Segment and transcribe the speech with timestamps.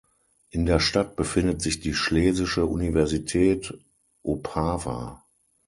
[0.49, 3.77] In der Stadt befindet sich die Schlesische Universität
[4.23, 5.23] Opava.